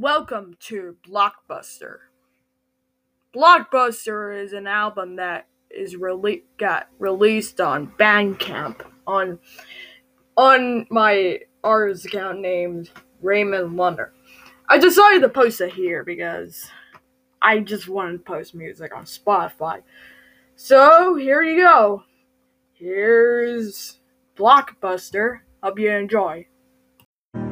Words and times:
Welcome 0.00 0.54
to 0.60 0.94
Blockbuster. 1.04 1.96
Blockbuster 3.34 4.44
is 4.44 4.52
an 4.52 4.68
album 4.68 5.16
that 5.16 5.48
is 5.72 5.96
rele- 5.96 6.44
got 6.56 6.86
released 7.00 7.60
on 7.60 7.88
Bandcamp 7.98 8.82
on 9.08 9.40
on 10.36 10.86
my 10.88 11.40
artist 11.64 12.06
account 12.06 12.38
named 12.38 12.90
Raymond 13.22 13.76
Lunder. 13.76 14.12
I 14.68 14.78
decided 14.78 15.22
to 15.22 15.28
post 15.28 15.60
it 15.60 15.72
here 15.72 16.04
because 16.04 16.70
I 17.42 17.58
just 17.58 17.88
wanted 17.88 18.18
to 18.18 18.18
post 18.18 18.54
music 18.54 18.94
on 18.94 19.02
Spotify. 19.02 19.82
So 20.54 21.16
here 21.16 21.42
you 21.42 21.60
go. 21.64 22.04
Here's 22.72 23.98
Blockbuster. 24.36 25.40
Hope 25.60 25.80
you 25.80 25.90
enjoy. 25.90 26.46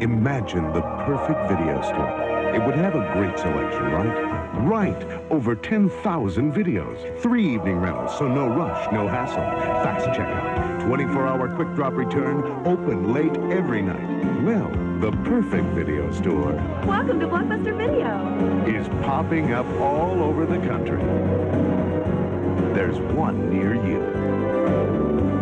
Imagine 0.00 0.72
the 0.72 0.82
perfect 1.06 1.48
video 1.48 1.82
store. 1.82 2.25
It 2.56 2.64
would 2.64 2.76
have 2.76 2.94
a 2.94 3.12
great 3.12 3.38
selection, 3.38 3.92
right? 3.92 4.56
Right! 4.62 5.04
Over 5.30 5.54
10,000 5.54 6.54
videos. 6.54 7.20
Three 7.20 7.54
evening 7.54 7.76
rentals, 7.76 8.16
so 8.16 8.26
no 8.26 8.48
rush, 8.48 8.90
no 8.90 9.06
hassle. 9.06 9.42
Fast 9.84 10.06
checkout. 10.18 10.80
24-hour 10.80 11.54
quick 11.54 11.74
drop 11.74 11.92
return. 11.92 12.42
Open 12.66 13.12
late 13.12 13.36
every 13.52 13.82
night. 13.82 14.42
Well, 14.42 14.70
the 15.00 15.12
perfect 15.28 15.66
video 15.74 16.10
store 16.12 16.54
Welcome 16.86 17.20
to 17.20 17.26
Blockbuster 17.26 17.76
Video. 17.76 18.64
is 18.64 18.88
popping 19.04 19.52
up 19.52 19.66
all 19.78 20.22
over 20.22 20.46
the 20.46 20.58
country. 20.66 21.02
There's 22.72 22.98
one 23.12 23.50
near 23.50 23.74
you. 23.74 23.98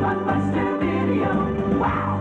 Blockbuster 0.00 0.80
Video. 0.80 1.78
Wow, 1.78 2.13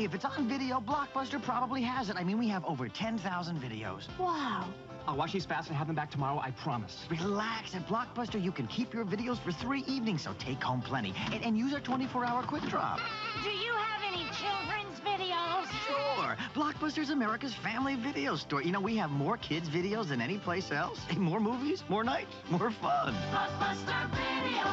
Hey, 0.00 0.06
if 0.06 0.14
it's 0.14 0.24
on 0.24 0.48
video, 0.48 0.80
Blockbuster 0.80 1.42
probably 1.42 1.82
has 1.82 2.08
it. 2.08 2.16
I 2.16 2.24
mean, 2.24 2.38
we 2.38 2.48
have 2.48 2.64
over 2.64 2.88
10,000 2.88 3.60
videos. 3.60 4.08
Wow. 4.18 4.66
I'll 5.06 5.14
watch 5.14 5.34
these 5.34 5.44
fast 5.44 5.68
and 5.68 5.76
have 5.76 5.88
them 5.88 5.96
back 5.96 6.10
tomorrow, 6.10 6.40
I 6.42 6.52
promise. 6.52 7.04
Relax. 7.10 7.74
At 7.74 7.86
Blockbuster, 7.86 8.42
you 8.42 8.50
can 8.50 8.66
keep 8.66 8.94
your 8.94 9.04
videos 9.04 9.38
for 9.38 9.52
three 9.52 9.84
evenings, 9.86 10.22
so 10.22 10.32
take 10.38 10.62
home 10.62 10.80
plenty. 10.80 11.12
And, 11.32 11.44
and 11.44 11.58
use 11.58 11.74
our 11.74 11.80
24-hour 11.80 12.44
quick 12.44 12.62
drop. 12.62 12.98
Do 13.44 13.50
you 13.50 13.72
have 13.74 14.02
any 14.10 14.24
children's 14.40 15.00
videos? 15.00 15.66
Sure. 15.86 16.34
Blockbuster's 16.54 17.10
America's 17.10 17.52
family 17.52 17.96
video 17.96 18.36
store. 18.36 18.62
You 18.62 18.72
know, 18.72 18.80
we 18.80 18.96
have 18.96 19.10
more 19.10 19.36
kids' 19.36 19.68
videos 19.68 20.08
than 20.08 20.22
any 20.22 20.38
place 20.38 20.72
else. 20.72 20.98
More 21.18 21.40
movies, 21.40 21.84
more 21.90 22.04
nights, 22.04 22.32
more 22.48 22.70
fun. 22.70 23.14
Blockbuster 23.30 24.08
Video. 24.12 24.64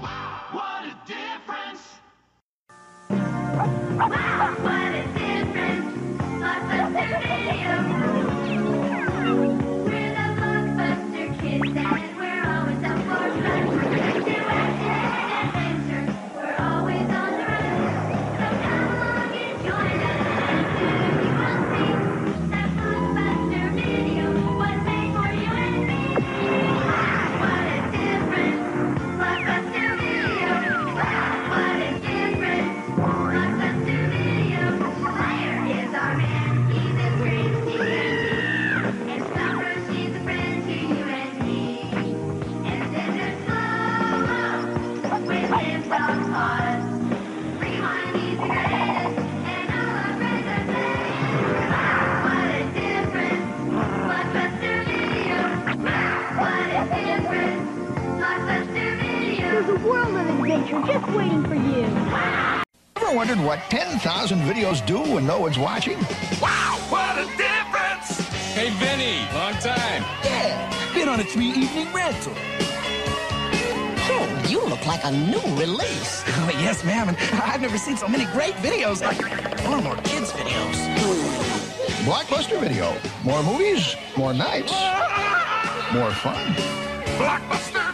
Wow, 0.00 0.42
what 0.52 0.84
a 0.84 0.96
difference. 1.08 1.25
World 60.56 60.72
of 60.72 60.78
adventure 60.78 60.92
just 60.92 61.16
waiting 61.16 61.44
for 61.44 61.54
you. 61.54 61.86
Ever 62.96 63.16
wondered 63.16 63.40
what 63.40 63.60
10,000 63.70 64.38
videos 64.40 64.84
do 64.86 64.98
when 65.00 65.26
no 65.26 65.40
one's 65.40 65.58
watching? 65.58 65.98
Wow, 66.40 66.78
what 66.88 67.18
a 67.18 67.26
difference. 67.36 68.20
Hey, 68.54 68.70
Vinny, 68.70 69.18
long 69.34 69.54
time. 69.54 70.02
Yeah, 70.24 70.94
been 70.94 71.08
on 71.08 71.20
a 71.20 71.24
three 71.24 71.48
evening 71.48 71.92
rental. 71.92 72.32
Oh, 74.08 74.46
you 74.48 74.64
look 74.64 74.86
like 74.86 75.04
a 75.04 75.10
new 75.10 75.42
release. 75.56 76.24
Oh, 76.38 76.50
yes, 76.50 76.84
ma'am. 76.84 77.08
And 77.08 77.18
I've 77.42 77.60
never 77.60 77.76
seen 77.76 77.96
so 77.96 78.06
many 78.06 78.24
great 78.26 78.54
videos. 78.56 79.02
Or 79.68 79.82
more 79.82 79.96
kids' 79.96 80.30
videos. 80.30 80.76
Blockbuster 82.04 82.60
Video. 82.60 82.94
More 83.24 83.42
movies, 83.42 83.96
more 84.16 84.32
nights, 84.32 84.72
more 85.92 86.12
fun. 86.12 86.54
Blockbuster 87.18 87.85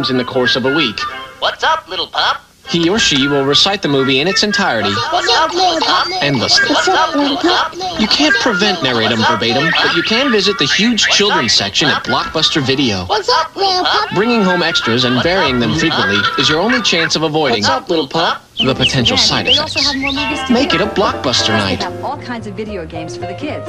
Times 0.00 0.08
in 0.10 0.16
the 0.16 0.24
course 0.24 0.56
of 0.56 0.64
a 0.64 0.74
week. 0.74 0.98
What's 1.40 1.62
up, 1.62 1.86
little 1.86 2.06
pup? 2.06 2.40
He 2.70 2.88
or 2.88 2.98
she 2.98 3.28
will 3.28 3.44
recite 3.44 3.82
the 3.82 3.88
movie 3.88 4.20
in 4.20 4.28
its 4.28 4.42
entirety, 4.42 4.88
What's 5.12 5.28
up, 5.28 5.52
little 5.52 5.78
pup? 5.78 6.06
endlessly. 6.22 6.70
What's 6.72 6.88
up, 6.88 7.14
little 7.14 7.36
pup? 7.36 7.74
You 8.00 8.06
can't 8.06 8.34
prevent 8.36 8.82
narratum 8.82 9.18
verbatim, 9.28 9.68
but 9.76 9.94
you 9.94 10.02
can 10.02 10.32
visit 10.32 10.56
the 10.58 10.64
huge 10.64 11.02
children's 11.08 11.52
section 11.52 11.88
at 11.90 12.02
Blockbuster 12.04 12.62
Video. 12.66 13.04
What's 13.04 13.28
up, 13.28 13.54
little 13.54 13.84
pup? 13.84 14.08
Bringing 14.14 14.42
home 14.42 14.62
extras 14.62 15.04
and 15.04 15.22
varying 15.22 15.60
them 15.60 15.74
frequently 15.78 16.16
is 16.38 16.48
your 16.48 16.60
only 16.60 16.80
chance 16.80 17.14
of 17.14 17.22
avoiding 17.22 17.60
What's 17.64 17.68
up, 17.68 17.90
little 17.90 18.08
pup? 18.08 18.40
the 18.56 18.74
potential 18.74 19.18
side 19.18 19.44
They 19.44 19.58
also 19.58 19.80
effects. 19.80 19.92
have 19.92 20.00
more 20.00 20.12
movies 20.14 20.42
to 20.46 20.52
Make 20.54 20.70
do. 20.70 20.76
it 20.76 20.80
a 20.80 20.86
Blockbuster 20.86 21.48
They 21.48 21.52
night. 21.76 21.82
have 21.82 22.02
all 22.02 22.16
kinds 22.16 22.46
of 22.46 22.54
video 22.54 22.86
games 22.86 23.16
for 23.18 23.26
the 23.26 23.34
kids. 23.34 23.68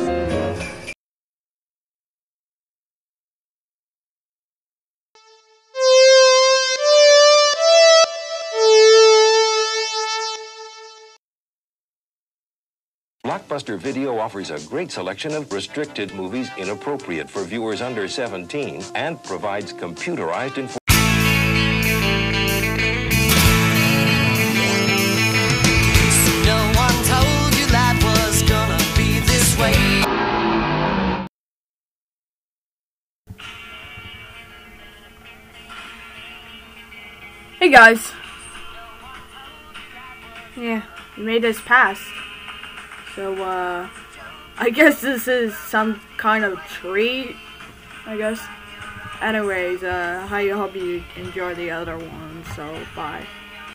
Blockbuster 13.32 13.80
Video 13.80 14.20
offers 14.20 14.50
a 14.50 14.60
great 14.68 14.92
selection 14.92 15.34
of 15.34 15.54
restricted 15.54 16.14
movies 16.14 16.50
inappropriate 16.58 17.30
for 17.30 17.46
viewers 17.46 17.82
under 17.82 18.06
17 18.06 18.84
and 18.94 19.24
provides 19.24 19.72
computerized 19.72 20.58
information. 20.58 20.80
No 26.44 26.60
one 26.76 26.98
told 27.08 27.56
you 27.56 27.68
life 27.72 28.04
was 28.04 28.44
gonna 28.44 28.78
be 28.98 29.22
this 29.22 29.58
way. 29.58 29.78
Hey 37.60 37.72
guys. 37.72 38.12
Yeah, 40.58 40.84
we 41.16 41.24
made 41.24 41.44
this 41.44 41.62
past. 41.62 42.04
So, 43.16 43.36
uh, 43.44 43.90
I 44.58 44.70
guess 44.70 45.02
this 45.02 45.28
is 45.28 45.58
some 45.58 46.02
kind 46.18 46.44
of 46.44 46.60
treat. 46.60 47.36
I 48.06 48.18
guess. 48.18 48.42
Anyways, 49.22 49.84
uh, 49.84 50.28
I 50.30 50.50
hope 50.50 50.76
you 50.76 51.04
enjoy 51.16 51.54
the 51.56 51.70
other 51.70 51.98
one. 51.98 52.44
So, 52.56 52.76
bye. 52.96 53.26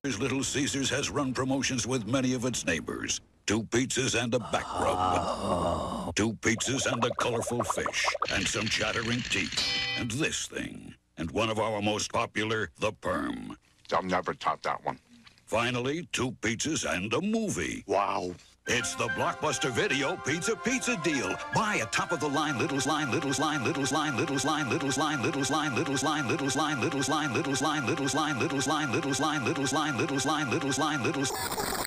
Little 0.04 0.42
Caesars 0.42 0.91
has 0.91 1.10
run 1.10 1.32
promotions 1.32 1.86
with 1.86 2.06
many 2.06 2.34
of 2.34 2.44
its 2.44 2.64
neighbors. 2.64 3.20
Two 3.46 3.62
pizzas 3.64 4.20
and 4.20 4.34
a 4.34 4.38
back 4.38 4.66
rub. 4.81 6.14
Two 6.16 6.32
pizzas 6.34 6.90
and 6.90 7.05
a 7.05 7.11
colorful 7.20 7.62
fish. 7.62 8.06
And 8.32 8.46
some 8.46 8.66
chattering 8.66 9.20
teeth. 9.31 9.64
And 9.99 10.11
this 10.11 10.46
thing. 10.46 10.94
And 11.16 11.31
one 11.31 11.50
of 11.50 11.58
our 11.58 11.81
most 11.81 12.12
popular, 12.12 12.70
the 12.78 12.93
Perm. 12.93 13.56
I'll 13.93 14.02
never 14.02 14.34
top 14.34 14.62
that 14.62 14.84
one. 14.84 14.99
Finally, 15.46 16.08
two 16.12 16.32
pizzas 16.40 16.84
and 16.88 17.12
a 17.12 17.20
movie. 17.20 17.84
Wow. 17.87 18.34
It's 18.68 18.96
the 18.96 19.06
Blockbuster 19.10 19.70
Video 19.70 20.16
Pizza 20.16 20.56
Pizza 20.56 20.96
Deal. 20.96 21.36
Buy 21.54 21.76
a 21.76 21.86
top-of-the-line 21.86 22.58
Little's 22.58 22.84
Line, 22.84 23.12
Little's 23.12 23.38
Line, 23.38 23.62
Little's 23.62 23.92
Line, 23.92 24.12
Little's 24.12 24.44
Line, 24.44 24.68
Little's 24.68 24.98
Line, 24.98 25.22
Little's 25.22 25.52
Line, 25.52 25.72
Little's 25.76 26.02
Line, 26.02 26.26
Little's 26.26 26.56
Line, 26.56 26.80
Little's 26.80 27.06
Line, 27.06 27.32
Little's 27.32 27.62
Line, 27.62 27.86
Little's 27.86 28.14
Line, 28.14 28.36
Little's 28.40 28.66
Line, 28.66 28.90
Little's 28.90 29.20
Line, 29.20 29.44
Little's 29.44 29.72
Line, 29.72 29.96
Little's 29.96 30.26
Line, 30.26 30.50
Little's 30.50 30.78
Line, 30.78 31.02
Little's 31.04 31.86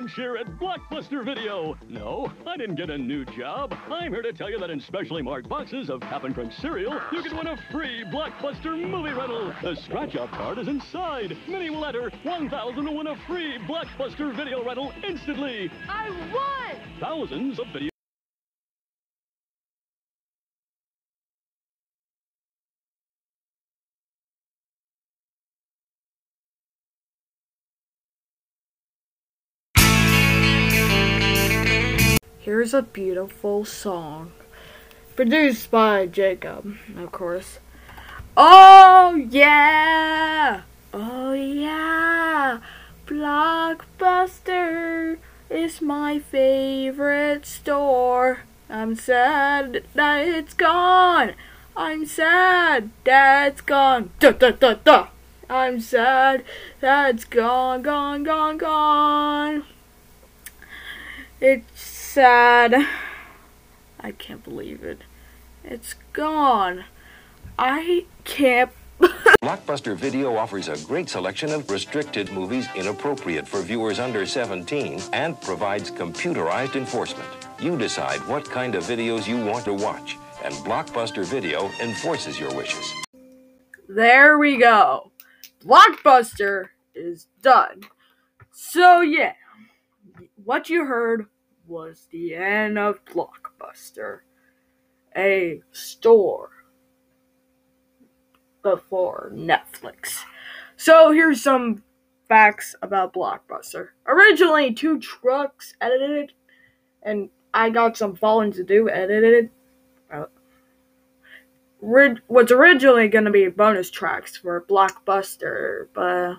Crunch 0.00 0.14
here 0.14 0.36
at 0.38 0.46
Blockbuster 0.58 1.22
Video. 1.22 1.76
No, 1.86 2.32
I 2.46 2.56
didn't 2.56 2.76
get 2.76 2.88
a 2.88 2.96
new 2.96 3.26
job. 3.26 3.74
I'm 3.90 4.10
here 4.10 4.22
to 4.22 4.32
tell 4.32 4.48
you 4.48 4.58
that 4.58 4.70
in 4.70 4.80
specially 4.80 5.20
marked 5.20 5.46
boxes 5.46 5.90
of 5.90 6.00
Cap'n 6.00 6.32
Crunch 6.32 6.54
cereal, 6.54 6.98
you 7.12 7.22
can 7.22 7.36
win 7.36 7.48
a 7.48 7.58
free 7.70 8.02
Blockbuster 8.06 8.80
movie 8.80 9.12
rental. 9.12 9.52
The 9.62 9.76
scratch-off 9.76 10.30
card 10.30 10.56
is 10.56 10.68
inside. 10.68 11.36
Mini 11.46 11.68
will 11.68 11.84
enter 11.84 12.08
1,000 12.22 12.82
to 12.82 12.90
win 12.90 13.08
a 13.08 13.16
free 13.26 13.58
Blockbuster 13.68 14.34
Video 14.34 14.64
rental 14.64 14.90
instantly. 15.06 15.70
I 15.86 16.08
won! 16.32 16.80
Thousands 16.98 17.58
of 17.58 17.66
video. 17.66 17.90
Here's 32.50 32.74
a 32.74 32.82
beautiful 32.82 33.64
song. 33.64 34.32
Produced 35.14 35.70
by 35.70 36.06
Jacob, 36.06 36.74
of 36.98 37.12
course. 37.12 37.60
Oh 38.36 39.14
yeah! 39.14 40.62
Oh 40.92 41.32
yeah! 41.32 42.58
Blockbuster 43.06 43.98
is 45.48 45.80
my 45.80 46.18
favorite 46.18 47.46
store. 47.46 48.40
I'm 48.68 48.96
sad 48.96 49.84
that 49.94 50.26
it's 50.26 50.54
gone. 50.54 51.34
I'm 51.76 52.04
sad 52.04 52.90
that 53.04 53.46
it's 53.46 53.60
gone. 53.60 54.10
Duh, 54.18 54.32
duh, 54.32 54.50
duh, 54.50 54.74
duh. 54.74 55.06
I'm 55.48 55.78
sad 55.78 56.42
that 56.80 57.14
it's 57.14 57.24
gone, 57.24 57.82
gone, 57.82 58.24
gone, 58.24 58.58
gone. 58.58 59.62
It's 61.40 61.99
sad. 62.20 62.86
I 63.98 64.12
can't 64.12 64.44
believe 64.44 64.84
it. 64.84 65.00
It's 65.64 65.94
gone. 66.12 66.84
I 67.58 68.04
can't. 68.24 68.70
Blockbuster 69.42 69.96
Video 69.96 70.36
offers 70.36 70.68
a 70.68 70.76
great 70.84 71.08
selection 71.08 71.50
of 71.50 71.70
restricted 71.70 72.30
movies 72.30 72.68
inappropriate 72.76 73.48
for 73.48 73.62
viewers 73.62 73.98
under 73.98 74.26
17 74.26 75.00
and 75.14 75.40
provides 75.40 75.90
computerized 75.90 76.76
enforcement. 76.76 77.26
You 77.58 77.78
decide 77.78 78.18
what 78.28 78.44
kind 78.44 78.74
of 78.74 78.84
videos 78.84 79.26
you 79.26 79.42
want 79.42 79.64
to 79.64 79.72
watch, 79.72 80.18
and 80.44 80.52
Blockbuster 80.56 81.24
Video 81.24 81.70
enforces 81.80 82.38
your 82.38 82.54
wishes. 82.54 82.92
There 83.88 84.36
we 84.36 84.58
go. 84.58 85.10
Blockbuster 85.64 86.68
is 86.94 87.28
done. 87.40 87.80
So, 88.52 89.00
yeah, 89.00 89.32
what 90.44 90.68
you 90.68 90.84
heard 90.84 91.26
was 91.70 92.08
the 92.10 92.34
end 92.34 92.78
of 92.78 93.04
Blockbuster, 93.04 94.20
a 95.16 95.62
store 95.70 96.50
before 98.62 99.32
Netflix. 99.34 100.18
So, 100.76 101.12
here's 101.12 101.42
some 101.42 101.84
facts 102.28 102.74
about 102.82 103.14
Blockbuster. 103.14 103.88
Originally, 104.06 104.74
two 104.74 104.98
trucks 104.98 105.74
edited, 105.80 106.32
and 107.02 107.30
I 107.54 107.70
got 107.70 107.96
some 107.96 108.16
falling 108.16 108.52
to 108.52 108.64
do 108.64 108.90
edited. 108.90 109.50
Uh, 110.12 110.24
was 111.80 112.50
originally 112.50 113.08
going 113.08 113.24
to 113.24 113.30
be 113.30 113.48
bonus 113.48 113.90
tracks 113.90 114.36
for 114.36 114.64
Blockbuster, 114.68 115.86
but 115.94 116.36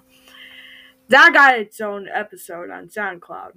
that 1.07 1.33
got 1.33 1.57
its 1.57 1.81
own 1.81 2.07
episode 2.07 2.69
on 2.69 2.87
SoundCloud. 2.87 3.53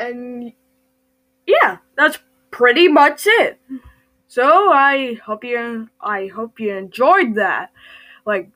And 0.00 0.54
yeah, 1.46 1.78
that's 1.96 2.18
pretty 2.50 2.88
much 2.88 3.24
it. 3.26 3.60
So 4.28 4.72
I 4.72 5.14
hope 5.24 5.44
you 5.44 5.90
I 6.00 6.28
hope 6.28 6.60
you 6.60 6.74
enjoyed 6.74 7.34
that 7.36 7.72
like 8.26 8.50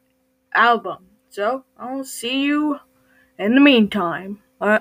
album. 0.54 1.06
So 1.30 1.64
I'll 1.78 2.04
see 2.04 2.42
you 2.44 2.80
in 3.38 3.54
the 3.54 3.60
meantime. 3.60 4.42
Uh, 4.60 4.80